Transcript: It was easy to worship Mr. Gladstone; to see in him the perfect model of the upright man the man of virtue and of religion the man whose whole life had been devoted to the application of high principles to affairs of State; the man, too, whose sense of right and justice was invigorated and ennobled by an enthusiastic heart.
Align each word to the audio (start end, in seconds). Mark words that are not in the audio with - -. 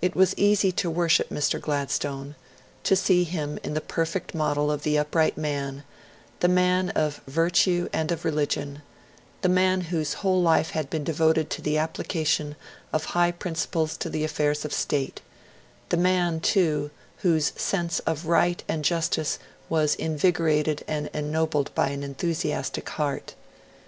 It 0.00 0.14
was 0.14 0.32
easy 0.38 0.70
to 0.70 0.88
worship 0.88 1.28
Mr. 1.28 1.60
Gladstone; 1.60 2.36
to 2.84 2.94
see 2.94 3.22
in 3.22 3.28
him 3.58 3.58
the 3.64 3.80
perfect 3.80 4.32
model 4.32 4.70
of 4.70 4.84
the 4.84 4.96
upright 4.96 5.36
man 5.36 5.82
the 6.38 6.46
man 6.46 6.90
of 6.90 7.20
virtue 7.26 7.88
and 7.92 8.12
of 8.12 8.24
religion 8.24 8.82
the 9.42 9.48
man 9.48 9.80
whose 9.80 10.14
whole 10.22 10.40
life 10.40 10.70
had 10.70 10.88
been 10.88 11.02
devoted 11.02 11.50
to 11.50 11.62
the 11.62 11.78
application 11.78 12.54
of 12.92 13.06
high 13.06 13.32
principles 13.32 13.96
to 13.96 14.22
affairs 14.24 14.64
of 14.64 14.72
State; 14.72 15.20
the 15.88 15.96
man, 15.96 16.38
too, 16.38 16.92
whose 17.22 17.52
sense 17.60 17.98
of 18.06 18.26
right 18.26 18.62
and 18.68 18.84
justice 18.84 19.40
was 19.68 19.96
invigorated 19.96 20.84
and 20.86 21.10
ennobled 21.12 21.74
by 21.74 21.88
an 21.88 22.04
enthusiastic 22.04 22.88
heart. 22.90 23.34